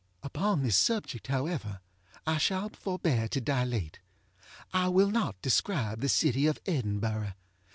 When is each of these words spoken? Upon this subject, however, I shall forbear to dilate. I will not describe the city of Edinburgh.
Upon 0.23 0.63
this 0.63 0.77
subject, 0.77 1.27
however, 1.27 1.79
I 2.25 2.39
shall 2.39 2.69
forbear 2.69 3.27
to 3.27 3.39
dilate. 3.39 3.99
I 4.73 4.87
will 4.87 5.11
not 5.11 5.39
describe 5.43 6.01
the 6.01 6.09
city 6.09 6.47
of 6.47 6.59
Edinburgh. 6.65 7.33